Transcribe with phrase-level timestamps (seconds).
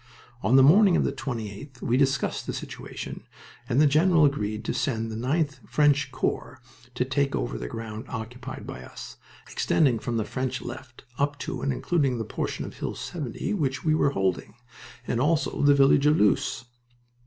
[0.41, 3.23] On the morning of the 28th we discussed the situation,
[3.69, 6.59] and the general agreed to send the 9th French Corps
[6.95, 9.17] to take over the ground occupied by us,
[9.51, 13.85] extending from the French left up to and including that portion of Hill 70 which
[13.85, 14.55] we were holding,
[15.05, 16.65] and also the village of Loos.